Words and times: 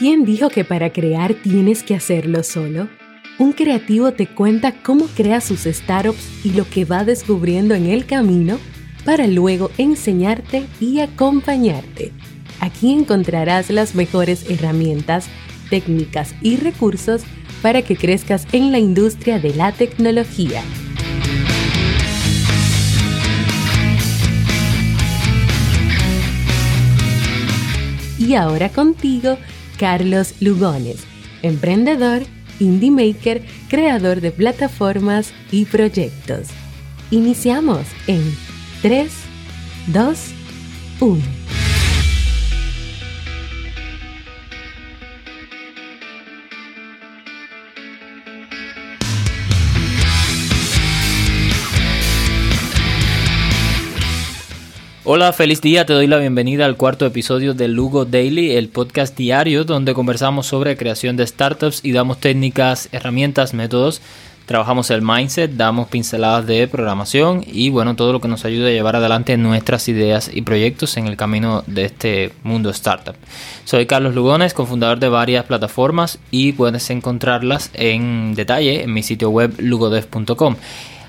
¿Quién 0.00 0.24
dijo 0.24 0.48
que 0.48 0.64
para 0.64 0.94
crear 0.94 1.34
tienes 1.34 1.82
que 1.82 1.94
hacerlo 1.94 2.42
solo? 2.42 2.88
Un 3.38 3.52
creativo 3.52 4.12
te 4.12 4.26
cuenta 4.26 4.72
cómo 4.82 5.04
crea 5.14 5.42
sus 5.42 5.64
startups 5.64 6.26
y 6.42 6.52
lo 6.52 6.66
que 6.66 6.86
va 6.86 7.04
descubriendo 7.04 7.74
en 7.74 7.84
el 7.84 8.06
camino 8.06 8.58
para 9.04 9.26
luego 9.26 9.70
enseñarte 9.76 10.64
y 10.80 11.00
acompañarte. 11.00 12.12
Aquí 12.60 12.94
encontrarás 12.94 13.68
las 13.68 13.94
mejores 13.94 14.48
herramientas, 14.48 15.26
técnicas 15.68 16.34
y 16.40 16.56
recursos 16.56 17.20
para 17.60 17.82
que 17.82 17.94
crezcas 17.94 18.46
en 18.52 18.72
la 18.72 18.78
industria 18.78 19.38
de 19.38 19.54
la 19.54 19.70
tecnología. 19.72 20.62
Y 28.18 28.34
ahora 28.34 28.70
contigo, 28.70 29.36
Carlos 29.80 30.34
Lugones, 30.40 31.06
emprendedor, 31.40 32.20
indie 32.58 32.90
maker, 32.90 33.40
creador 33.70 34.20
de 34.20 34.30
plataformas 34.30 35.32
y 35.50 35.64
proyectos. 35.64 36.48
Iniciamos 37.10 37.86
en 38.06 38.22
3, 38.82 39.10
2, 39.86 40.18
1. 41.00 41.39
Hola, 55.12 55.32
feliz 55.32 55.60
día, 55.60 55.86
te 55.86 55.92
doy 55.92 56.06
la 56.06 56.18
bienvenida 56.18 56.66
al 56.66 56.76
cuarto 56.76 57.04
episodio 57.04 57.52
de 57.52 57.66
Lugo 57.66 58.04
Daily, 58.04 58.52
el 58.52 58.68
podcast 58.68 59.16
diario 59.18 59.64
donde 59.64 59.92
conversamos 59.92 60.46
sobre 60.46 60.76
creación 60.76 61.16
de 61.16 61.26
startups 61.26 61.84
y 61.84 61.90
damos 61.90 62.18
técnicas, 62.18 62.88
herramientas, 62.92 63.52
métodos. 63.52 64.02
Trabajamos 64.46 64.88
el 64.92 65.02
mindset, 65.02 65.50
damos 65.50 65.88
pinceladas 65.88 66.46
de 66.46 66.68
programación 66.68 67.42
y 67.44 67.70
bueno, 67.70 67.96
todo 67.96 68.12
lo 68.12 68.20
que 68.20 68.28
nos 68.28 68.44
ayude 68.44 68.70
a 68.70 68.72
llevar 68.72 68.94
adelante 68.94 69.36
nuestras 69.36 69.88
ideas 69.88 70.30
y 70.32 70.42
proyectos 70.42 70.96
en 70.96 71.08
el 71.08 71.16
camino 71.16 71.64
de 71.66 71.86
este 71.86 72.30
mundo 72.44 72.70
startup. 72.70 73.16
Soy 73.64 73.86
Carlos 73.86 74.14
Lugones, 74.14 74.54
cofundador 74.54 75.00
de 75.00 75.08
varias 75.08 75.44
plataformas 75.44 76.20
y 76.30 76.52
puedes 76.52 76.88
encontrarlas 76.88 77.72
en 77.74 78.36
detalle 78.36 78.84
en 78.84 78.94
mi 78.94 79.02
sitio 79.02 79.30
web 79.30 79.56
lugodev.com. 79.58 80.54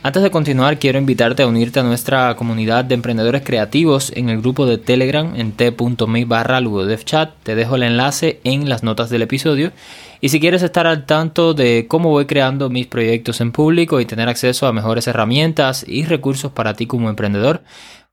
Antes 0.04 0.24
de 0.24 0.32
continuar, 0.32 0.80
quiero 0.80 0.98
invitarte 0.98 1.44
a 1.44 1.48
unirte 1.48 1.80
a 1.80 1.84
nuestra 1.84 2.36
comunidad 2.36 2.84
de 2.86 2.96
emprendedores 2.96 3.44
creativos 3.44 4.12
en 4.16 4.30
el 4.30 4.42
grupo 4.42 4.66
de 4.66 4.80
Telegram 4.80 5.36
en 5.36 5.52
t.me 5.52 6.26
barra 6.26 6.60
chat. 7.06 7.36
Te 7.44 7.54
dejo 7.54 7.76
el 7.76 7.84
enlace 7.84 8.40
en 8.44 8.68
las 8.68 8.82
notas 8.82 9.12
del 9.12 9.22
episodio. 9.22 9.72
Y 10.20 10.30
si 10.30 10.40
quieres 10.40 10.64
estar 10.64 10.88
al 10.88 11.06
tanto 11.06 11.54
de 11.54 11.86
cómo 11.88 12.10
voy 12.10 12.26
creando 12.26 12.72
mis 12.72 12.88
proyectos 12.88 13.42
en 13.42 13.52
público 13.52 14.00
y 14.00 14.08
tener 14.08 14.28
acceso 14.28 14.66
a 14.66 14.74
mejores 14.74 15.06
herramientas 15.06 15.86
y 15.88 16.04
recursos 16.04 16.52
para 16.52 16.74
ti 16.74 16.88
como 16.88 17.08
emprendedor, 17.08 17.62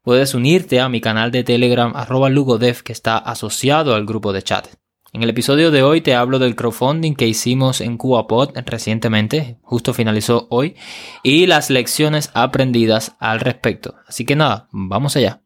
puedes 0.02 0.34
unirte 0.34 0.80
a 0.80 0.90
mi 0.90 1.00
canal 1.00 1.30
de 1.30 1.42
Telegram 1.42 1.94
arroba 1.96 2.28
lugodev 2.28 2.82
que 2.82 2.92
está 2.92 3.16
asociado 3.16 3.94
al 3.94 4.04
grupo 4.04 4.34
de 4.34 4.42
chat. 4.42 4.66
En 5.10 5.22
el 5.22 5.30
episodio 5.30 5.70
de 5.70 5.82
hoy 5.82 6.02
te 6.02 6.14
hablo 6.14 6.38
del 6.38 6.54
crowdfunding 6.54 7.14
que 7.14 7.26
hicimos 7.26 7.80
en 7.80 7.96
CubaPod 7.96 8.50
recientemente, 8.66 9.56
justo 9.62 9.94
finalizó 9.94 10.46
hoy, 10.50 10.76
y 11.22 11.46
las 11.46 11.70
lecciones 11.70 12.30
aprendidas 12.34 13.16
al 13.18 13.40
respecto. 13.40 13.94
Así 14.06 14.26
que 14.26 14.36
nada, 14.36 14.68
vamos 14.70 15.16
allá. 15.16 15.40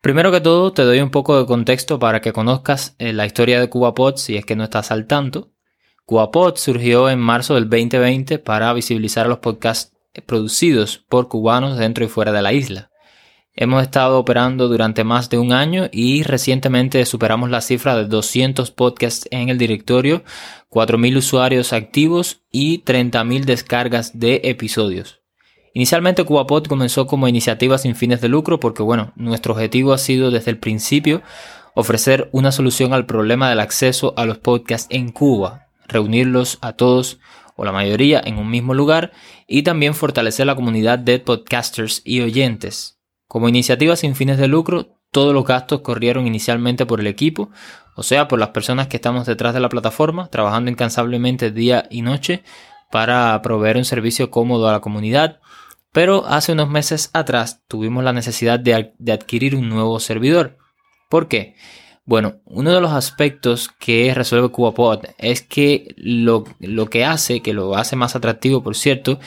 Primero 0.00 0.32
que 0.32 0.40
todo, 0.40 0.72
te 0.72 0.84
doy 0.84 1.00
un 1.00 1.10
poco 1.10 1.38
de 1.38 1.44
contexto 1.44 1.98
para 1.98 2.22
que 2.22 2.32
conozcas 2.32 2.96
eh, 2.98 3.12
la 3.12 3.26
historia 3.26 3.60
de 3.60 3.68
CubaPod 3.68 4.16
si 4.16 4.36
es 4.36 4.46
que 4.46 4.56
no 4.56 4.64
estás 4.64 4.90
al 4.90 5.06
tanto. 5.06 5.52
CubaPod 6.06 6.56
surgió 6.56 7.10
en 7.10 7.18
marzo 7.18 7.56
del 7.56 7.68
2020 7.68 8.38
para 8.38 8.72
visibilizar 8.72 9.26
los 9.26 9.38
podcasts 9.38 9.94
producidos 10.24 11.04
por 11.10 11.28
cubanos 11.28 11.76
dentro 11.76 12.06
y 12.06 12.08
fuera 12.08 12.32
de 12.32 12.40
la 12.40 12.54
isla. 12.54 12.90
Hemos 13.58 13.82
estado 13.82 14.18
operando 14.18 14.68
durante 14.68 15.02
más 15.02 15.30
de 15.30 15.38
un 15.38 15.50
año 15.50 15.88
y 15.90 16.24
recientemente 16.24 17.06
superamos 17.06 17.48
la 17.48 17.62
cifra 17.62 17.96
de 17.96 18.04
200 18.04 18.70
podcasts 18.70 19.26
en 19.30 19.48
el 19.48 19.56
directorio, 19.56 20.24
4.000 20.68 21.16
usuarios 21.16 21.72
activos 21.72 22.42
y 22.52 22.84
30.000 22.84 23.44
descargas 23.44 24.18
de 24.20 24.42
episodios. 24.44 25.22
Inicialmente 25.72 26.24
CubaPod 26.24 26.66
comenzó 26.66 27.06
como 27.06 27.28
iniciativa 27.28 27.78
sin 27.78 27.96
fines 27.96 28.20
de 28.20 28.28
lucro 28.28 28.60
porque 28.60 28.82
bueno, 28.82 29.14
nuestro 29.16 29.54
objetivo 29.54 29.94
ha 29.94 29.98
sido 29.98 30.30
desde 30.30 30.50
el 30.50 30.58
principio 30.58 31.22
ofrecer 31.74 32.28
una 32.32 32.52
solución 32.52 32.92
al 32.92 33.06
problema 33.06 33.48
del 33.48 33.60
acceso 33.60 34.12
a 34.18 34.26
los 34.26 34.36
podcasts 34.36 34.86
en 34.90 35.12
Cuba, 35.12 35.68
reunirlos 35.88 36.58
a 36.60 36.74
todos 36.74 37.20
o 37.54 37.64
la 37.64 37.72
mayoría 37.72 38.20
en 38.22 38.36
un 38.36 38.50
mismo 38.50 38.74
lugar 38.74 39.12
y 39.46 39.62
también 39.62 39.94
fortalecer 39.94 40.44
la 40.44 40.56
comunidad 40.56 40.98
de 40.98 41.20
podcasters 41.20 42.02
y 42.04 42.20
oyentes. 42.20 42.95
Como 43.28 43.48
iniciativa 43.48 43.96
sin 43.96 44.14
fines 44.14 44.38
de 44.38 44.48
lucro, 44.48 44.96
todos 45.10 45.34
los 45.34 45.44
gastos 45.44 45.80
corrieron 45.80 46.26
inicialmente 46.26 46.86
por 46.86 47.00
el 47.00 47.06
equipo, 47.06 47.50
o 47.96 48.02
sea, 48.02 48.28
por 48.28 48.38
las 48.38 48.50
personas 48.50 48.86
que 48.86 48.96
estamos 48.96 49.26
detrás 49.26 49.54
de 49.54 49.60
la 49.60 49.68
plataforma, 49.68 50.28
trabajando 50.28 50.70
incansablemente 50.70 51.50
día 51.50 51.86
y 51.90 52.02
noche 52.02 52.44
para 52.90 53.40
proveer 53.42 53.78
un 53.78 53.84
servicio 53.84 54.30
cómodo 54.30 54.68
a 54.68 54.72
la 54.72 54.80
comunidad. 54.80 55.40
Pero 55.92 56.26
hace 56.26 56.52
unos 56.52 56.68
meses 56.68 57.10
atrás 57.14 57.64
tuvimos 57.68 58.04
la 58.04 58.12
necesidad 58.12 58.60
de, 58.60 58.92
adquirir 59.10 59.56
un 59.56 59.68
nuevo 59.68 59.98
servidor. 59.98 60.58
¿Por 61.08 61.26
qué? 61.26 61.56
Bueno, 62.04 62.36
uno 62.44 62.72
de 62.72 62.80
los 62.80 62.92
aspectos 62.92 63.70
que 63.80 64.12
resuelve 64.14 64.50
CubaPod 64.50 65.06
es 65.18 65.40
que 65.40 65.94
lo, 65.96 66.44
lo, 66.60 66.90
que 66.90 67.04
hace, 67.04 67.40
que 67.40 67.54
lo 67.54 67.74
hace 67.74 67.96
más 67.96 68.14
atractivo, 68.14 68.62
por 68.62 68.76
cierto, 68.76 69.18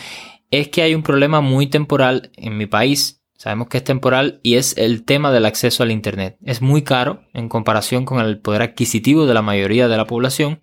es 0.51 0.69
que 0.69 0.83
hay 0.83 0.93
un 0.93 1.03
problema 1.03 1.41
muy 1.41 1.67
temporal 1.67 2.31
en 2.37 2.55
mi 2.57 2.67
país 2.67 3.18
Sabemos 3.39 3.69
que 3.69 3.77
es 3.77 3.85
temporal 3.85 4.41
y 4.43 4.55
es 4.55 4.77
el 4.77 5.05
tema 5.05 5.31
del 5.31 5.45
acceso 5.45 5.81
al 5.81 5.91
Internet. 5.91 6.37
Es 6.43 6.61
muy 6.61 6.81
caro 6.81 7.21
en 7.33 7.47
comparación 7.47 8.03
con 8.03 8.19
el 8.19 8.39
poder 8.39 8.61
adquisitivo 8.61 9.25
de 9.25 9.33
la 9.33 9.41
mayoría 9.41 9.87
de 9.87 9.95
la 9.95 10.05
población. 10.05 10.59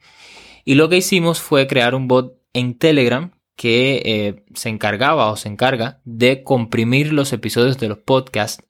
Y 0.63 0.75
lo 0.75 0.91
que 0.91 0.99
hicimos 0.99 1.41
fue 1.41 1.67
crear 1.67 1.95
un 1.95 2.07
bot 2.07 2.35
en 2.53 2.77
Telegram 2.77 3.31
que 3.57 4.03
eh, 4.05 4.45
se 4.53 4.69
encargaba 4.69 5.31
o 5.31 5.37
se 5.37 5.49
encarga 5.49 6.03
de 6.05 6.43
comprimir 6.45 7.15
los 7.15 7.33
episodios 7.33 7.79
de 7.79 7.89
los 7.89 7.97
podcasts 7.97 8.63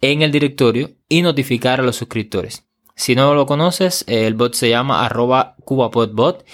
en 0.00 0.22
el 0.22 0.32
directorio 0.32 0.92
y 1.10 1.20
notificar 1.20 1.80
a 1.80 1.82
los 1.82 1.96
suscriptores. 1.96 2.66
Si 2.96 3.14
no 3.14 3.34
lo 3.34 3.44
conoces, 3.44 4.06
el 4.08 4.32
bot 4.36 4.54
se 4.54 4.70
llama 4.70 5.04
arroba 5.04 5.56
cubapodbot 5.66 6.46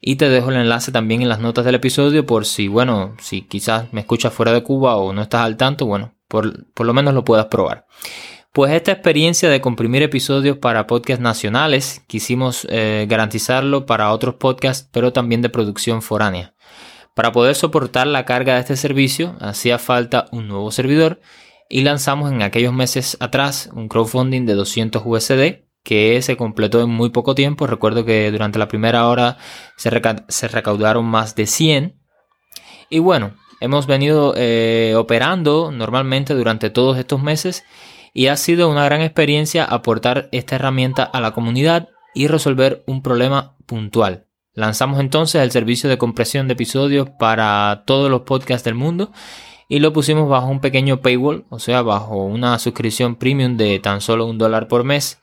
y 0.00 0.16
te 0.16 0.30
dejo 0.30 0.48
el 0.48 0.56
enlace 0.56 0.92
también 0.92 1.20
en 1.20 1.28
las 1.28 1.40
notas 1.40 1.66
del 1.66 1.74
episodio 1.74 2.24
por 2.24 2.46
si, 2.46 2.68
bueno, 2.68 3.14
si 3.20 3.42
quizás 3.42 3.92
me 3.92 4.00
escuchas 4.00 4.32
fuera 4.32 4.54
de 4.54 4.62
Cuba 4.62 4.96
o 4.96 5.12
no 5.12 5.20
estás 5.20 5.42
al 5.42 5.58
tanto, 5.58 5.84
bueno, 5.84 6.14
por, 6.34 6.86
lo 6.86 6.94
menos 6.94 7.14
lo 7.14 7.24
puedas 7.24 7.46
probar. 7.46 7.86
Pues 8.52 8.72
esta 8.72 8.92
experiencia 8.92 9.48
de 9.48 9.60
comprimir 9.60 10.02
episodios 10.02 10.58
para 10.58 10.86
podcasts 10.86 11.22
nacionales 11.22 12.02
quisimos 12.06 12.66
eh, 12.70 13.06
garantizarlo 13.08 13.86
para 13.86 14.12
otros 14.12 14.36
podcasts, 14.36 14.88
pero 14.92 15.12
también 15.12 15.42
de 15.42 15.48
producción 15.48 16.02
foránea. 16.02 16.54
Para 17.14 17.32
poder 17.32 17.54
soportar 17.54 18.06
la 18.06 18.24
carga 18.24 18.54
de 18.54 18.60
este 18.60 18.76
servicio 18.76 19.36
hacía 19.40 19.78
falta 19.78 20.26
un 20.32 20.48
nuevo 20.48 20.70
servidor 20.70 21.20
y 21.68 21.82
lanzamos 21.82 22.30
en 22.32 22.42
aquellos 22.42 22.72
meses 22.72 23.16
atrás 23.20 23.70
un 23.72 23.88
crowdfunding 23.88 24.46
de 24.46 24.54
200 24.54 25.02
USD 25.04 25.64
que 25.82 26.22
se 26.22 26.36
completó 26.36 26.80
en 26.80 26.90
muy 26.90 27.10
poco 27.10 27.34
tiempo. 27.34 27.66
Recuerdo 27.66 28.04
que 28.04 28.30
durante 28.30 28.58
la 28.58 28.68
primera 28.68 29.06
hora 29.08 29.36
se, 29.76 29.90
se 30.28 30.48
recaudaron 30.48 31.04
más 31.04 31.34
de 31.34 31.46
100. 31.46 32.00
Y 32.90 32.98
bueno, 32.98 33.34
hemos 33.64 33.86
venido 33.86 34.34
eh, 34.36 34.94
operando 34.96 35.72
normalmente 35.72 36.34
durante 36.34 36.70
todos 36.70 36.98
estos 36.98 37.22
meses 37.22 37.64
y 38.12 38.26
ha 38.26 38.36
sido 38.36 38.70
una 38.70 38.84
gran 38.84 39.00
experiencia 39.00 39.64
aportar 39.64 40.28
esta 40.32 40.56
herramienta 40.56 41.02
a 41.02 41.20
la 41.20 41.32
comunidad 41.32 41.88
y 42.14 42.28
resolver 42.28 42.84
un 42.86 43.02
problema 43.02 43.56
puntual. 43.66 44.26
Lanzamos 44.52 45.00
entonces 45.00 45.42
el 45.42 45.50
servicio 45.50 45.90
de 45.90 45.98
compresión 45.98 46.46
de 46.46 46.52
episodios 46.52 47.08
para 47.18 47.82
todos 47.86 48.10
los 48.10 48.20
podcasts 48.20 48.64
del 48.64 48.74
mundo 48.74 49.10
y 49.68 49.80
lo 49.80 49.92
pusimos 49.92 50.28
bajo 50.28 50.46
un 50.46 50.60
pequeño 50.60 51.00
paywall, 51.00 51.46
o 51.48 51.58
sea, 51.58 51.82
bajo 51.82 52.22
una 52.22 52.58
suscripción 52.58 53.16
premium 53.16 53.56
de 53.56 53.78
tan 53.80 54.00
solo 54.00 54.26
un 54.26 54.38
dólar 54.38 54.68
por 54.68 54.84
mes. 54.84 55.22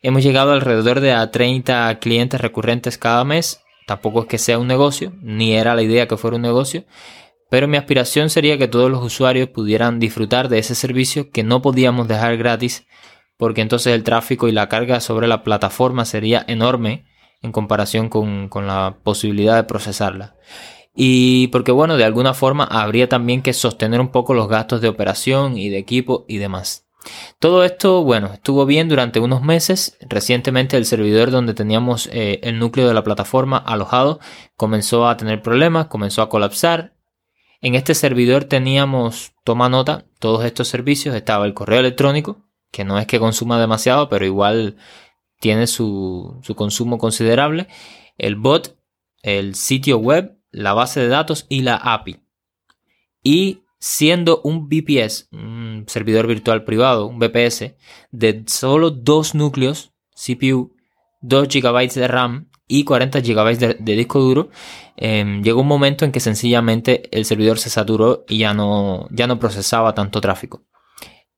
Hemos 0.00 0.22
llegado 0.22 0.52
alrededor 0.52 1.00
de 1.00 1.12
a 1.12 1.30
30 1.30 1.98
clientes 1.98 2.40
recurrentes 2.40 2.96
cada 2.96 3.24
mes. 3.24 3.62
Tampoco 3.86 4.20
es 4.20 4.26
que 4.26 4.38
sea 4.38 4.58
un 4.58 4.68
negocio, 4.68 5.12
ni 5.20 5.54
era 5.54 5.74
la 5.74 5.82
idea 5.82 6.06
que 6.06 6.16
fuera 6.16 6.36
un 6.36 6.42
negocio, 6.42 6.84
pero 7.50 7.68
mi 7.68 7.76
aspiración 7.76 8.30
sería 8.30 8.56
que 8.56 8.68
todos 8.68 8.90
los 8.90 9.04
usuarios 9.04 9.50
pudieran 9.50 9.98
disfrutar 9.98 10.48
de 10.48 10.58
ese 10.58 10.74
servicio 10.74 11.30
que 11.30 11.44
no 11.44 11.60
podíamos 11.60 12.08
dejar 12.08 12.38
gratis 12.38 12.86
porque 13.40 13.62
entonces 13.62 13.94
el 13.94 14.04
tráfico 14.04 14.48
y 14.48 14.52
la 14.52 14.68
carga 14.68 15.00
sobre 15.00 15.26
la 15.26 15.42
plataforma 15.42 16.04
sería 16.04 16.44
enorme 16.46 17.06
en 17.40 17.52
comparación 17.52 18.10
con, 18.10 18.50
la 18.66 18.98
posibilidad 19.02 19.56
de 19.56 19.64
procesarla. 19.64 20.36
Y 20.94 21.46
porque 21.48 21.72
bueno, 21.72 21.96
de 21.96 22.04
alguna 22.04 22.34
forma 22.34 22.64
habría 22.64 23.08
también 23.08 23.40
que 23.40 23.54
sostener 23.54 23.98
un 23.98 24.12
poco 24.12 24.34
los 24.34 24.46
gastos 24.46 24.82
de 24.82 24.88
operación 24.88 25.56
y 25.56 25.70
de 25.70 25.78
equipo 25.78 26.26
y 26.28 26.36
demás. 26.36 26.86
Todo 27.38 27.64
esto, 27.64 28.04
bueno, 28.04 28.34
estuvo 28.34 28.66
bien 28.66 28.90
durante 28.90 29.20
unos 29.20 29.40
meses. 29.40 29.96
Recientemente 30.02 30.76
el 30.76 30.84
servidor 30.84 31.30
donde 31.30 31.54
teníamos 31.54 32.10
eh, 32.12 32.40
el 32.42 32.58
núcleo 32.58 32.86
de 32.88 32.92
la 32.92 33.04
plataforma 33.04 33.56
alojado 33.56 34.20
comenzó 34.58 35.08
a 35.08 35.16
tener 35.16 35.40
problemas, 35.40 35.86
comenzó 35.86 36.20
a 36.20 36.28
colapsar. 36.28 36.92
En 37.62 37.74
este 37.74 37.94
servidor 37.94 38.44
teníamos, 38.44 39.32
toma 39.44 39.68
nota, 39.68 40.06
todos 40.18 40.44
estos 40.44 40.68
servicios. 40.68 41.14
Estaba 41.14 41.44
el 41.44 41.54
correo 41.54 41.80
electrónico, 41.80 42.44
que 42.70 42.84
no 42.84 42.98
es 42.98 43.06
que 43.06 43.18
consuma 43.18 43.60
demasiado, 43.60 44.08
pero 44.08 44.24
igual 44.24 44.76
tiene 45.40 45.66
su, 45.66 46.38
su 46.42 46.54
consumo 46.54 46.98
considerable. 46.98 47.68
El 48.16 48.36
bot, 48.36 48.78
el 49.22 49.54
sitio 49.54 49.98
web, 49.98 50.38
la 50.50 50.72
base 50.72 51.00
de 51.00 51.08
datos 51.08 51.46
y 51.48 51.62
la 51.62 51.76
API. 51.76 52.20
Y 53.22 53.62
siendo 53.78 54.40
un 54.42 54.68
VPS, 54.68 55.28
un 55.32 55.84
servidor 55.86 56.26
virtual 56.26 56.64
privado, 56.64 57.06
un 57.06 57.18
VPS, 57.18 57.74
de 58.10 58.44
solo 58.46 58.90
dos 58.90 59.34
núcleos, 59.34 59.92
CPU, 60.14 60.74
2 61.22 61.48
GB 61.48 61.92
de 61.94 62.08
RAM 62.08 62.49
y 62.70 62.84
40 62.84 63.20
GB 63.20 63.58
de, 63.80 63.96
disco 63.96 64.20
duro, 64.20 64.48
em, 64.96 65.42
llegó 65.42 65.60
un 65.60 65.66
momento 65.66 66.04
en 66.04 66.12
que 66.12 66.20
sencillamente 66.20 67.02
el 67.10 67.24
servidor 67.24 67.58
se 67.58 67.68
saturó 67.68 68.24
y 68.28 68.38
ya 68.38 68.54
no, 68.54 69.08
ya 69.10 69.26
no 69.26 69.40
procesaba 69.40 69.92
tanto 69.92 70.20
tráfico. 70.20 70.62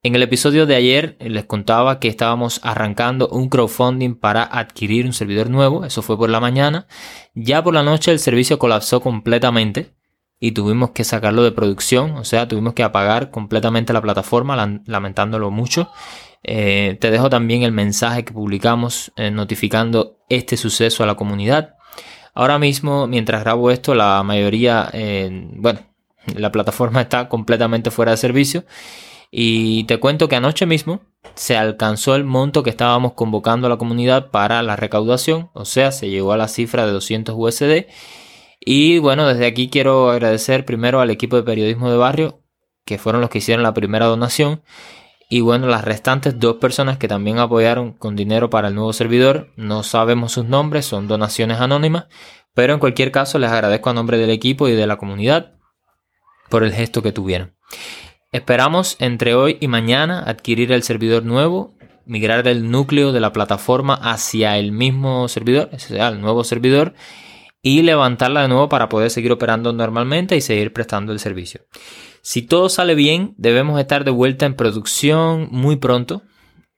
En 0.03 0.15
el 0.15 0.23
episodio 0.23 0.67
de 0.67 0.75
ayer 0.75 1.17
les 1.21 1.45
contaba 1.47 2.01
que 2.01 2.09
estábamos 2.09 2.61
arrancando 2.63 3.29
un 3.29 3.49
crowdfunding 3.49 4.15
para 4.17 4.43
adquirir 4.43 5.07
un 5.07 5.13
servidor 5.15 5.49
nuevo, 5.49 5.85
eso 5.87 6.03
fue 6.03 6.19
por 6.19 6.29
la 6.29 6.41
mañana. 6.41 6.87
Ya 7.35 7.63
por 7.63 7.73
la 7.73 7.83
noche 7.83 8.11
el 8.11 8.19
servicio 8.19 8.59
colapsó 8.59 9.01
completamente 9.01 9.95
y 10.39 10.53
tuvimos 10.53 10.91
que 10.91 11.05
sacarlo 11.05 11.45
de 11.45 11.53
producción, 11.53 12.17
o 12.17 12.25
sea, 12.25 12.49
tuvimos 12.49 12.75
que 12.75 12.83
apagar 12.83 13.31
completamente 13.31 13.93
la 13.93 14.03
plataforma, 14.03 14.83
lamentándolo 14.87 15.51
mucho. 15.53 15.89
Eh, 16.43 16.97
te 17.01 17.11
dejo 17.11 17.31
también 17.31 17.63
el 17.63 17.73
mensaje 17.73 18.25
que 18.25 18.33
publicamos 18.33 19.13
eh, 19.17 19.31
notificando 19.31 20.19
este 20.29 20.57
suceso 20.57 21.03
a 21.03 21.07
la 21.07 21.15
comunidad. 21.15 21.77
Ahora 22.35 22.59
mismo, 22.59 23.07
mientras 23.07 23.43
grabo 23.43 23.71
esto, 23.71 23.95
la 23.95 24.23
mayoría, 24.23 24.89
eh, 24.93 25.31
bueno, 25.55 25.81
la 26.35 26.51
plataforma 26.51 27.03
está 27.03 27.29
completamente 27.29 27.91
fuera 27.91 28.13
de 28.13 28.17
servicio. 28.17 28.65
Y 29.31 29.85
te 29.85 29.99
cuento 29.99 30.29
que 30.29 30.37
anoche 30.37 30.67
mismo 30.67 31.01
se 31.35 31.57
alcanzó 31.57 32.15
el 32.15 32.25
monto 32.25 32.63
que 32.63 32.71
estábamos 32.71 33.15
convocando 33.15 33.67
a 33.67 33.71
la 33.71 33.79
comunidad 33.79 34.31
para 34.31 34.63
la 34.63 34.77
recaudación, 34.77 35.51
o 35.55 35.65
sea, 35.65 35.91
se 35.93 36.11
llegó 36.11 36.33
a 36.33 36.37
la 36.37 36.49
cifra 36.49 36.85
de 36.85 36.93
200 36.93 37.35
USD 37.39 37.87
y 38.65 38.99
bueno, 38.99 39.27
desde 39.27 39.47
aquí 39.47 39.69
quiero 39.69 40.11
agradecer 40.11 40.65
primero 40.65 41.01
al 41.01 41.11
equipo 41.11 41.37
de 41.37 41.43
periodismo 41.43 41.91
de 41.91 41.97
barrio, 41.97 42.43
que 42.85 42.99
fueron 42.99 43.21
los 43.21 43.29
que 43.31 43.39
hicieron 43.39 43.63
la 43.65 43.75
primera 43.75 44.07
donación. 44.07 44.63
Y 45.33 45.41
bueno, 45.41 45.67
las 45.67 45.83
restantes 45.83 46.39
dos 46.39 46.57
personas 46.57 46.99
que 46.99 47.09
también 47.09 47.39
apoyaron 47.39 47.95
con 47.95 48.17
dinero 48.17 48.51
para 48.51 48.69
el 48.69 48.75
nuevo 48.75 48.93
servidor, 48.93 49.51
no 49.57 49.83
sabemos 49.83 50.33
sus 50.33 50.45
nombres, 50.45 50.85
son 50.85 51.09
donaciones 51.09 51.59
anónimas, 51.59 52.05
pero 52.53 52.75
en 52.75 52.79
cualquier 52.79 53.13
caso 53.13 53.39
les 53.39 53.51
agradezco 53.51 53.89
a 53.89 53.95
nombre 53.95 54.19
del 54.19 54.29
equipo 54.29 54.69
y 54.69 54.73
de 54.73 54.87
la 54.87 54.99
comunidad 54.99 55.55
por 56.51 56.65
el 56.65 56.75
gesto 56.75 57.03
que 57.03 57.13
tuvieron. 57.13 57.57
Esperamos 58.31 58.97
entre 58.99 59.35
hoy 59.35 59.57
y 59.59 59.69
mañana 59.69 60.23
adquirir 60.23 60.71
el 60.71 60.83
servidor 60.83 61.25
nuevo, 61.25 61.79
migrar 62.05 62.43
del 62.43 62.71
núcleo 62.71 63.13
de 63.13 63.21
la 63.21 63.33
plataforma 63.33 63.95
hacia 63.95 64.59
el 64.59 64.71
mismo 64.71 65.29
servidor, 65.29 65.71
o 65.73 65.79
sea, 65.79 66.09
el 66.09 66.21
nuevo 66.21 66.45
servidor, 66.45 66.93
y 67.63 67.81
levantarla 67.81 68.43
de 68.43 68.49
nuevo 68.49 68.69
para 68.69 68.91
poder 68.91 69.09
seguir 69.09 69.33
operando 69.33 69.73
normalmente 69.73 70.37
y 70.37 70.43
seguir 70.43 70.75
prestando 70.75 71.11
el 71.11 71.21
servicio. 71.21 71.63
Si 72.23 72.43
todo 72.43 72.69
sale 72.69 72.95
bien, 72.95 73.35
debemos 73.37 73.81
estar 73.81 74.05
de 74.05 74.13
vuelta 74.13 74.47
en 74.47 74.55
producción 74.55 75.49
muy 75.51 75.77
pronto. 75.77 76.23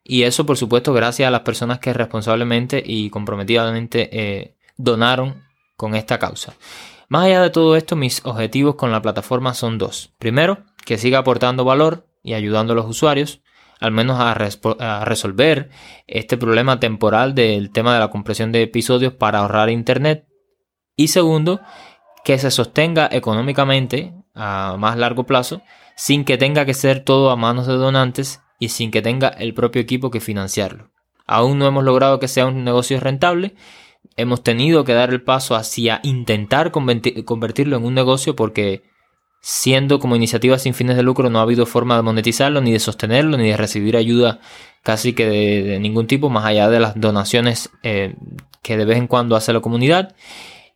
Y 0.03 0.23
eso, 0.23 0.47
por 0.47 0.57
supuesto, 0.57 0.93
gracias 0.95 1.29
a 1.29 1.31
las 1.31 1.43
personas 1.43 1.79
que 1.79 1.93
responsablemente 1.93 2.83
y 2.85 3.11
comprometidamente 3.11 4.09
eh, 4.13 4.57
donaron 4.77 5.45
con 5.77 5.95
esta 5.95 6.19
causa. 6.19 6.55
Más 7.09 7.27
allá 7.27 7.43
de 7.43 7.51
todo 7.51 7.77
esto, 7.77 7.95
mis 7.95 8.25
objetivos 8.25 8.77
con 8.77 8.91
la 8.91 9.03
plataforma 9.03 9.53
son 9.53 9.77
dos. 9.77 10.13
Primero, 10.19 10.65
que 10.87 10.97
siga 10.97 11.19
aportando 11.19 11.65
valor 11.65 12.07
y 12.23 12.33
ayudando 12.33 12.73
a 12.73 12.77
los 12.77 12.87
usuarios, 12.87 13.43
al 13.81 13.93
menos 13.93 14.19
a, 14.19 14.33
a, 14.33 15.05
resolver 15.05 15.69
este 16.07 16.39
problema 16.39 16.81
temporal 16.81 17.35
del 17.35 17.71
tema 17.71 17.93
de 17.93 18.01
la 18.01 18.09
compresión 18.11 18.51
de 18.51 18.63
episodios 18.63 19.13
para 19.13 19.41
ahorrar 19.41 19.69
internet 19.69 20.27
y 20.97 21.09
segundo, 21.09 21.61
que 22.25 22.39
se 22.39 22.51
sostenga 22.51 23.09
económicamente 23.13 24.15
a 24.35 24.77
más 24.79 24.97
largo 24.97 25.25
plazo 25.25 25.63
sin 25.97 26.25
que 26.25 26.39
tenga 26.39 26.65
que 26.65 26.75
ser 26.75 27.01
todo 27.01 27.31
a 27.31 27.37
manos 27.37 27.67
de 27.67 27.75
donantes 27.75 28.41
y 28.59 28.69
sin 28.71 28.91
que 28.91 29.03
tenga 29.03 29.29
el 29.29 29.55
propio 29.55 29.83
equipo 29.83 30.11
que 30.11 30.21
financiarlo. 30.21 30.91
Aún 31.27 31.59
no 31.59 31.67
hemos 31.67 31.85
logrado 31.85 32.19
que 32.19 32.29
sea 32.29 32.47
un 32.47 32.65
negocio 32.65 32.99
rentable, 33.01 33.55
hemos 34.17 34.43
tenido 34.43 34.85
que 34.85 34.93
dar 34.93 35.11
el 35.11 35.23
paso 35.23 35.55
hacia 35.55 36.01
intentar 36.03 36.71
convertirlo 36.71 37.77
en 37.77 37.85
un 37.85 37.95
negocio 37.95 38.37
porque 38.37 38.83
siendo 39.41 39.99
como 39.99 40.17
iniciativa 40.17 40.59
sin 40.59 40.75
fines 40.75 40.97
de 40.97 41.03
lucro 41.03 41.29
no 41.31 41.39
ha 41.39 41.43
habido 41.43 41.67
forma 41.67 41.97
de 41.97 42.03
monetizarlo, 42.03 42.61
ni 42.61 42.73
de 42.73 42.79
sostenerlo, 42.79 43.37
ni 43.37 43.51
de 43.51 43.57
recibir 43.57 43.97
ayuda 43.97 44.41
casi 44.83 45.15
que 45.15 45.27
de, 45.27 45.81
ningún 45.81 46.07
tipo, 46.07 46.31
más 46.31 46.45
allá 46.45 46.69
de 46.69 46.81
las 46.81 46.99
donaciones 46.99 47.71
eh, 47.83 48.15
que 48.63 48.77
de 48.77 48.85
vez 48.85 48.99
en 48.99 49.07
cuando 49.07 49.37
hace 49.37 49.53
la 49.53 49.61
comunidad. 49.61 50.15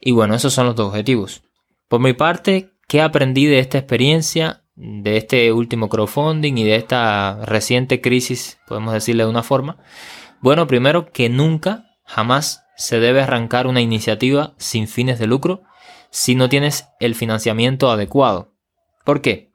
Y 0.01 0.13
bueno, 0.13 0.35
esos 0.35 0.53
son 0.53 0.67
los 0.67 0.77
dos 0.77 0.89
objetivos. 0.89 1.43
Por 1.89 2.01
mi 2.01 2.13
parte, 2.13 2.71
¿qué 2.89 3.03
aprendí 3.03 3.47
de 3.47 3.61
esta 3.61 3.79
experiencia, 3.79 4.65
de 4.75 5.19
este 5.19 5.53
último 5.53 5.89
crowdfunding 5.89 6.57
y 6.57 6.65
de 6.65 6.77
esta 6.77 7.45
reciente 7.45 8.01
crisis, 8.01 8.59
podemos 8.67 8.95
decirle 8.95 9.25
de 9.25 9.31
una 9.31 9.45
forma? 9.45 9.77
Bueno, 10.41 10.67
primero 10.67 11.11
que 11.13 11.29
nunca, 11.29 11.85
jamás 12.05 12.65
se 12.77 12.99
debe 12.99 13.21
arrancar 13.21 13.67
una 13.67 13.83
iniciativa 13.83 14.55
sin 14.57 14.89
fines 14.89 15.19
de 15.19 15.27
lucro 15.27 15.63
si 16.11 16.35
no 16.35 16.49
tienes 16.49 16.89
el 16.99 17.15
financiamiento 17.15 17.91
adecuado. 17.91 18.55
¿Por 19.05 19.21
qué? 19.21 19.51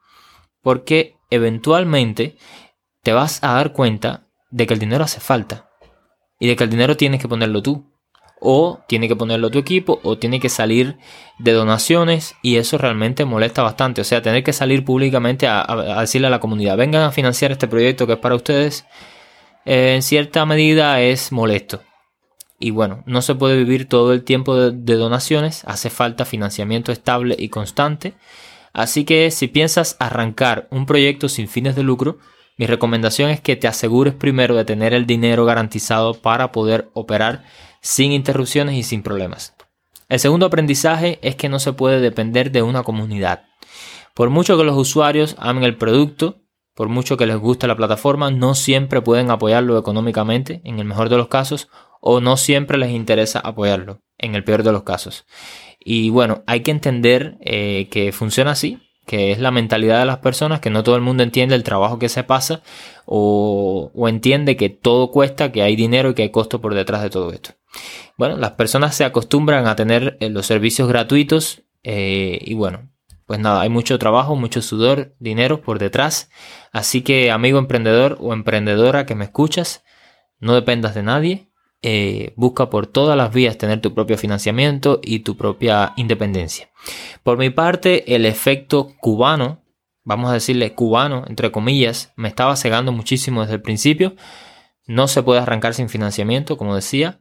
Porque 0.62 1.16
eventualmente 1.30 2.36
te 3.02 3.12
vas 3.12 3.42
a 3.42 3.54
dar 3.54 3.72
cuenta 3.72 4.28
de 4.50 4.66
que 4.66 4.74
el 4.74 4.80
dinero 4.80 5.04
hace 5.04 5.20
falta 5.20 5.68
y 6.38 6.46
de 6.46 6.54
que 6.54 6.64
el 6.64 6.70
dinero 6.70 6.96
tienes 6.96 7.20
que 7.20 7.28
ponerlo 7.28 7.62
tú 7.62 7.93
o 8.40 8.80
tiene 8.86 9.08
que 9.08 9.16
ponerlo 9.16 9.50
tu 9.50 9.58
equipo 9.58 10.00
o 10.02 10.18
tiene 10.18 10.40
que 10.40 10.48
salir 10.48 10.98
de 11.38 11.52
donaciones 11.52 12.36
y 12.42 12.56
eso 12.56 12.78
realmente 12.78 13.24
molesta 13.24 13.62
bastante. 13.62 14.00
O 14.00 14.04
sea, 14.04 14.22
tener 14.22 14.44
que 14.44 14.52
salir 14.52 14.84
públicamente 14.84 15.46
a, 15.48 15.66
decirle 16.00 16.26
a 16.26 16.30
la 16.30 16.40
comunidad, 16.40 16.76
vengan 16.76 17.02
a 17.02 17.12
financiar 17.12 17.52
este 17.52 17.68
proyecto 17.68 18.06
que 18.06 18.14
es 18.14 18.18
para 18.18 18.34
ustedes, 18.34 18.84
en 19.64 20.02
cierta 20.02 20.44
medida 20.46 21.00
es 21.00 21.32
molesto. 21.32 21.80
Y 22.58 22.70
bueno, 22.70 23.02
no 23.06 23.20
se 23.22 23.34
puede 23.34 23.56
vivir 23.56 23.88
todo 23.88 24.12
el 24.12 24.22
tiempo 24.22 24.56
de 24.56 24.94
donaciones, 24.94 25.64
hace 25.64 25.90
falta 25.90 26.24
financiamiento 26.24 26.92
estable 26.92 27.34
y 27.38 27.48
constante. 27.48 28.14
Así 28.72 29.04
que 29.04 29.30
si 29.30 29.48
piensas 29.48 29.96
arrancar 30.00 30.66
un 30.70 30.84
proyecto 30.86 31.28
sin 31.28 31.48
fines 31.48 31.76
de 31.76 31.82
lucro, 31.82 32.18
mi 32.56 32.66
recomendación 32.66 33.30
es 33.30 33.40
que 33.40 33.56
te 33.56 33.66
asegures 33.66 34.14
primero 34.14 34.54
de 34.54 34.64
tener 34.64 34.94
el 34.94 35.06
dinero 35.06 35.44
garantizado 35.44 36.14
para 36.14 36.52
poder 36.52 36.88
operar 36.92 37.44
sin 37.84 38.12
interrupciones 38.12 38.76
y 38.76 38.82
sin 38.82 39.02
problemas. 39.02 39.54
El 40.08 40.18
segundo 40.18 40.46
aprendizaje 40.46 41.18
es 41.20 41.36
que 41.36 41.50
no 41.50 41.58
se 41.58 41.74
puede 41.74 42.00
depender 42.00 42.50
de 42.50 42.62
una 42.62 42.82
comunidad. 42.82 43.44
Por 44.14 44.30
mucho 44.30 44.56
que 44.56 44.64
los 44.64 44.76
usuarios 44.76 45.36
amen 45.38 45.64
el 45.64 45.76
producto, 45.76 46.40
por 46.74 46.88
mucho 46.88 47.18
que 47.18 47.26
les 47.26 47.36
guste 47.36 47.66
la 47.66 47.76
plataforma, 47.76 48.30
no 48.30 48.54
siempre 48.54 49.02
pueden 49.02 49.30
apoyarlo 49.30 49.78
económicamente, 49.78 50.62
en 50.64 50.78
el 50.78 50.86
mejor 50.86 51.10
de 51.10 51.18
los 51.18 51.28
casos, 51.28 51.68
o 52.00 52.20
no 52.20 52.38
siempre 52.38 52.78
les 52.78 52.90
interesa 52.90 53.40
apoyarlo, 53.40 54.00
en 54.16 54.34
el 54.34 54.44
peor 54.44 54.62
de 54.62 54.72
los 54.72 54.84
casos. 54.84 55.26
Y 55.78 56.08
bueno, 56.08 56.42
hay 56.46 56.60
que 56.60 56.70
entender 56.70 57.36
eh, 57.40 57.88
que 57.90 58.12
funciona 58.12 58.52
así, 58.52 58.80
que 59.06 59.30
es 59.30 59.40
la 59.40 59.50
mentalidad 59.50 60.00
de 60.00 60.06
las 60.06 60.18
personas, 60.18 60.60
que 60.60 60.70
no 60.70 60.82
todo 60.82 60.96
el 60.96 61.02
mundo 61.02 61.22
entiende 61.22 61.54
el 61.54 61.64
trabajo 61.64 61.98
que 61.98 62.08
se 62.08 62.24
pasa 62.24 62.62
o, 63.04 63.90
entiende 64.08 64.56
que 64.56 64.70
todo 64.70 65.10
cuesta, 65.10 65.52
que 65.52 65.62
hay 65.62 65.76
dinero 65.76 66.10
y 66.10 66.14
que 66.14 66.22
hay 66.22 66.30
costo 66.30 66.62
por 66.62 66.74
detrás 66.74 67.02
de 67.02 67.10
todo 67.10 67.30
esto. 67.30 67.50
Bueno, 68.16 68.36
las 68.36 68.52
personas 68.52 68.94
se 68.94 69.04
acostumbran 69.04 69.66
a 69.66 69.76
tener 69.76 70.16
eh, 70.20 70.30
los 70.30 70.46
servicios 70.46 70.88
gratuitos 70.88 71.62
eh, 71.82 72.38
y 72.40 72.54
bueno, 72.54 72.90
pues 73.26 73.40
nada, 73.40 73.62
hay 73.62 73.68
mucho 73.68 73.98
trabajo, 73.98 74.36
mucho 74.36 74.62
sudor, 74.62 75.14
dinero 75.18 75.62
por 75.62 75.78
detrás. 75.78 76.30
Así 76.72 77.02
que 77.02 77.30
amigo 77.30 77.58
emprendedor 77.58 78.18
o 78.20 78.32
emprendedora 78.32 79.06
que 79.06 79.14
me 79.14 79.24
escuchas, 79.24 79.84
no 80.38 80.54
dependas 80.54 80.94
de 80.94 81.02
nadie. 81.02 81.48
Eh, 81.86 82.32
busca 82.36 82.70
por 82.70 82.86
todas 82.86 83.14
las 83.14 83.32
vías 83.32 83.58
tener 83.58 83.82
tu 83.82 83.92
propio 83.92 84.16
financiamiento 84.16 85.00
y 85.02 85.18
tu 85.18 85.36
propia 85.36 85.92
independencia. 85.96 86.70
Por 87.22 87.36
mi 87.36 87.50
parte, 87.50 88.14
el 88.14 88.24
efecto 88.24 88.94
cubano, 89.00 89.62
vamos 90.02 90.30
a 90.30 90.34
decirle 90.34 90.72
cubano, 90.72 91.24
entre 91.28 91.52
comillas, 91.52 92.12
me 92.16 92.28
estaba 92.28 92.56
cegando 92.56 92.90
muchísimo 92.90 93.42
desde 93.42 93.56
el 93.56 93.62
principio. 93.62 94.16
No 94.86 95.08
se 95.08 95.22
puede 95.22 95.40
arrancar 95.40 95.74
sin 95.74 95.90
financiamiento, 95.90 96.56
como 96.56 96.74
decía, 96.74 97.20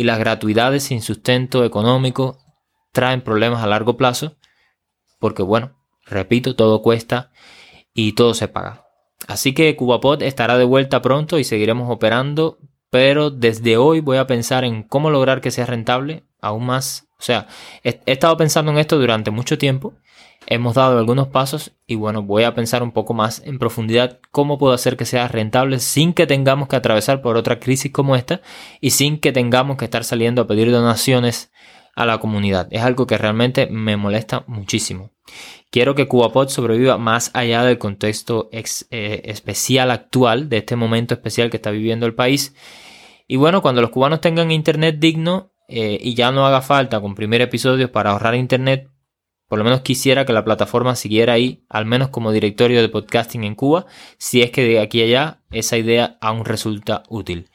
y 0.00 0.04
las 0.04 0.18
gratuidades 0.18 0.84
sin 0.84 1.02
sustento 1.02 1.62
económico 1.62 2.38
traen 2.90 3.20
problemas 3.20 3.62
a 3.62 3.66
largo 3.66 3.98
plazo, 3.98 4.38
porque 5.18 5.42
bueno, 5.42 5.76
repito, 6.06 6.56
todo 6.56 6.80
cuesta 6.80 7.32
y 7.92 8.12
todo 8.14 8.32
se 8.32 8.48
paga. 8.48 8.86
Así 9.28 9.52
que 9.52 9.76
CubaPod 9.76 10.22
estará 10.22 10.56
de 10.56 10.64
vuelta 10.64 11.02
pronto 11.02 11.38
y 11.38 11.44
seguiremos 11.44 11.90
operando, 11.90 12.56
pero 12.88 13.28
desde 13.28 13.76
hoy 13.76 14.00
voy 14.00 14.16
a 14.16 14.26
pensar 14.26 14.64
en 14.64 14.84
cómo 14.84 15.10
lograr 15.10 15.42
que 15.42 15.50
sea 15.50 15.66
rentable 15.66 16.24
aún 16.40 16.66
más. 16.66 17.08
O 17.18 17.22
sea, 17.22 17.46
he, 17.84 18.00
estado 18.06 18.36
pensando 18.36 18.72
en 18.72 18.78
esto 18.78 18.98
durante 18.98 19.30
mucho 19.30 19.58
tiempo 19.58 19.94
hemos 20.46 20.74
dado 20.74 20.98
algunos 20.98 21.28
pasos 21.28 21.72
y 21.86 21.94
bueno, 21.94 22.22
voy 22.22 22.44
a 22.44 22.54
pensar 22.54 22.82
un 22.82 22.92
poco 22.92 23.14
más 23.14 23.42
en 23.44 23.58
profundidad 23.58 24.20
cómo 24.30 24.58
puedo 24.58 24.72
hacer 24.72 24.96
que 24.96 25.04
sea 25.04 25.28
rentable 25.28 25.78
sin 25.80 26.14
que 26.14 26.26
tengamos 26.26 26.68
que 26.68 26.76
atravesar 26.76 27.20
por 27.20 27.36
otra 27.36 27.60
crisis 27.60 27.92
como 27.92 28.16
esta 28.16 28.40
y 28.80 28.90
sin 28.90 29.18
que 29.18 29.32
tengamos 29.32 29.76
que 29.76 29.84
estar 29.84 30.02
saliendo 30.02 30.42
a 30.42 30.46
pedir 30.46 30.72
donaciones 30.72 31.52
a 31.94 32.06
la 32.06 32.18
comunidad. 32.18 32.68
Es 32.70 32.82
algo 32.82 33.06
que 33.06 33.18
realmente 33.18 33.66
me 33.66 33.96
molesta 33.96 34.44
muchísimo. 34.46 35.10
Quiero 35.70 35.94
que 35.94 36.08
CubaPod 36.08 36.48
sobreviva 36.48 36.98
más 36.98 37.30
allá 37.34 37.62
del 37.62 37.78
contexto 37.78 38.48
eh, 38.52 39.22
especial 39.24 39.90
actual, 39.90 40.48
de 40.48 40.58
este 40.58 40.76
momento 40.76 41.14
especial 41.14 41.50
que 41.50 41.58
está 41.58 41.70
viviendo 41.70 42.06
el 42.06 42.14
país. 42.14 42.54
Y 43.28 43.36
bueno, 43.36 43.62
cuando 43.62 43.80
los 43.80 43.90
cubanos 43.90 44.20
tengan 44.20 44.50
internet 44.50 44.96
digno 44.98 45.52
eh, 45.70 45.98
y 46.00 46.14
ya 46.14 46.32
no 46.32 46.46
haga 46.46 46.62
falta 46.62 47.00
comprimir 47.00 47.40
episodios 47.40 47.90
para 47.90 48.10
ahorrar 48.10 48.34
internet, 48.34 48.90
por 49.48 49.58
lo 49.58 49.64
menos 49.64 49.80
quisiera 49.80 50.24
que 50.24 50.32
la 50.32 50.44
plataforma 50.44 50.94
siguiera 50.94 51.32
ahí, 51.32 51.64
al 51.68 51.84
menos 51.84 52.10
como 52.10 52.32
directorio 52.32 52.82
de 52.82 52.88
podcasting 52.88 53.44
en 53.44 53.54
Cuba, 53.54 53.86
si 54.16 54.42
es 54.42 54.50
que 54.50 54.64
de 54.64 54.80
aquí 54.80 55.02
a 55.02 55.04
allá 55.04 55.40
esa 55.50 55.76
idea 55.76 56.18
aún 56.20 56.44
resulta 56.44 57.02
útil. 57.08 57.48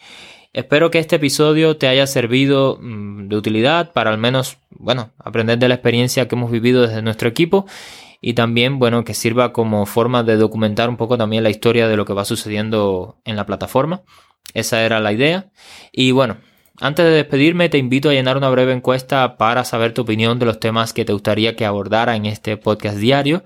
Espero 0.51 0.89
que 0.89 1.00
este 1.00 1.17
episodio 1.17 1.77
te 1.77 1.88
haya 1.88 2.07
servido 2.07 2.79
mm, 2.81 3.27
de 3.27 3.36
utilidad 3.36 3.91
para 3.91 4.10
al 4.10 4.17
menos, 4.17 4.57
bueno, 4.69 5.12
aprender 5.17 5.57
de 5.57 5.67
la 5.67 5.75
experiencia 5.75 6.27
que 6.27 6.36
hemos 6.36 6.51
vivido 6.51 6.81
desde 6.81 7.01
nuestro 7.01 7.27
equipo 7.27 7.65
y 8.22 8.34
también, 8.34 8.79
bueno, 8.79 9.03
que 9.03 9.13
sirva 9.13 9.53
como 9.53 9.86
forma 9.86 10.24
de 10.24 10.38
documentar 10.38 10.89
un 10.89 10.98
poco 10.98 11.17
también 11.17 11.43
la 11.43 11.50
historia 11.50 11.88
de 11.88 11.98
lo 11.98 12.05
que 12.05 12.13
va 12.13 12.25
sucediendo 12.25 13.19
en 13.24 13.36
la 13.36 13.45
plataforma. 13.45 14.03
Esa 14.53 14.84
era 14.84 15.00
la 15.00 15.12
idea. 15.12 15.51
Y 15.91 16.12
bueno, 16.12 16.38
antes 16.82 17.05
de 17.05 17.12
despedirme, 17.12 17.70
te 17.70 17.77
invito 17.77 18.10
a 18.10 18.13
llenar 18.13 18.38
una 18.38 18.50
breve 18.50 18.74
encuesta 18.74 19.38
para 19.38 19.63
saber 19.63 19.94
tu 19.94 20.01
opinión 20.01 20.39
de 20.39 20.46
los 20.46 20.60
temas 20.60 20.94
que 20.94 21.05
te 21.05 21.13
gustaría 21.13 21.55
que 21.55 21.65
abordara 21.65 22.15
en 22.15 22.25
este 22.25 22.58
podcast 22.58 22.98
diario. 22.98 23.44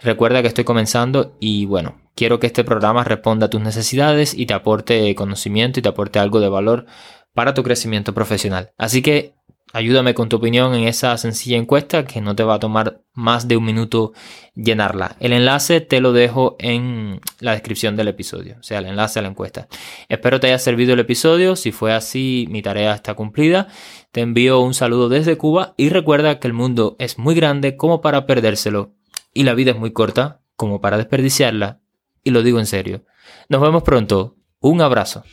Recuerda 0.00 0.42
que 0.42 0.48
estoy 0.48 0.64
comenzando 0.64 1.36
y 1.40 1.66
bueno, 1.66 2.00
quiero 2.14 2.38
que 2.38 2.46
este 2.46 2.64
programa 2.64 3.04
responda 3.04 3.46
a 3.46 3.50
tus 3.50 3.60
necesidades 3.60 4.34
y 4.34 4.46
te 4.46 4.54
aporte 4.54 5.14
conocimiento 5.14 5.80
y 5.80 5.82
te 5.82 5.88
aporte 5.88 6.18
algo 6.18 6.40
de 6.40 6.48
valor 6.48 6.86
para 7.34 7.54
tu 7.54 7.62
crecimiento 7.62 8.14
profesional. 8.14 8.72
Así 8.78 9.02
que 9.02 9.37
Ayúdame 9.74 10.14
con 10.14 10.30
tu 10.30 10.36
opinión 10.36 10.74
en 10.74 10.84
esa 10.88 11.16
sencilla 11.18 11.58
encuesta 11.58 12.06
que 12.06 12.22
no 12.22 12.34
te 12.34 12.42
va 12.42 12.54
a 12.54 12.58
tomar 12.58 13.02
más 13.12 13.48
de 13.48 13.58
un 13.58 13.64
minuto 13.64 14.12
llenarla. 14.54 15.16
El 15.20 15.34
enlace 15.34 15.82
te 15.82 16.00
lo 16.00 16.12
dejo 16.12 16.56
en 16.58 17.20
la 17.40 17.52
descripción 17.52 17.94
del 17.94 18.08
episodio, 18.08 18.56
o 18.58 18.62
sea, 18.62 18.78
el 18.78 18.86
enlace 18.86 19.18
a 19.18 19.22
la 19.22 19.28
encuesta. 19.28 19.68
Espero 20.08 20.40
te 20.40 20.46
haya 20.46 20.58
servido 20.58 20.94
el 20.94 21.00
episodio. 21.00 21.54
Si 21.54 21.70
fue 21.70 21.92
así, 21.92 22.46
mi 22.50 22.62
tarea 22.62 22.94
está 22.94 23.12
cumplida. 23.14 23.68
Te 24.10 24.22
envío 24.22 24.60
un 24.60 24.72
saludo 24.72 25.10
desde 25.10 25.36
Cuba 25.36 25.74
y 25.76 25.90
recuerda 25.90 26.38
que 26.38 26.46
el 26.46 26.54
mundo 26.54 26.96
es 26.98 27.18
muy 27.18 27.34
grande 27.34 27.76
como 27.76 28.00
para 28.00 28.24
perdérselo 28.24 28.94
y 29.34 29.42
la 29.42 29.52
vida 29.52 29.72
es 29.72 29.78
muy 29.78 29.92
corta 29.92 30.40
como 30.56 30.80
para 30.80 30.96
desperdiciarla. 30.96 31.80
Y 32.24 32.30
lo 32.30 32.42
digo 32.42 32.58
en 32.58 32.66
serio. 32.66 33.04
Nos 33.48 33.60
vemos 33.60 33.82
pronto. 33.82 34.36
Un 34.60 34.80
abrazo. 34.80 35.24